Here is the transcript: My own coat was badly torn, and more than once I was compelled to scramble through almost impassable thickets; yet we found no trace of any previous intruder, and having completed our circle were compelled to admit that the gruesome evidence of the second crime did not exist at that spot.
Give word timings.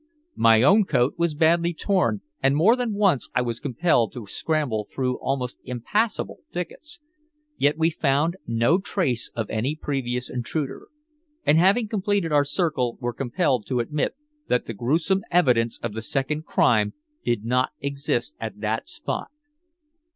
My 0.41 0.63
own 0.63 0.85
coat 0.85 1.13
was 1.19 1.35
badly 1.35 1.75
torn, 1.75 2.21
and 2.41 2.55
more 2.55 2.75
than 2.75 2.95
once 2.95 3.29
I 3.35 3.43
was 3.43 3.59
compelled 3.59 4.13
to 4.13 4.25
scramble 4.25 4.87
through 4.91 5.19
almost 5.19 5.59
impassable 5.63 6.39
thickets; 6.51 6.99
yet 7.59 7.77
we 7.77 7.91
found 7.91 8.35
no 8.47 8.79
trace 8.79 9.29
of 9.35 9.47
any 9.51 9.75
previous 9.75 10.27
intruder, 10.27 10.87
and 11.45 11.59
having 11.59 11.87
completed 11.87 12.31
our 12.31 12.43
circle 12.45 12.97
were 12.99 13.13
compelled 13.13 13.67
to 13.67 13.79
admit 13.79 14.15
that 14.47 14.65
the 14.65 14.73
gruesome 14.73 15.21
evidence 15.29 15.77
of 15.83 15.93
the 15.93 16.01
second 16.01 16.45
crime 16.47 16.95
did 17.23 17.45
not 17.45 17.69
exist 17.79 18.33
at 18.39 18.59
that 18.59 18.89
spot. 18.89 19.27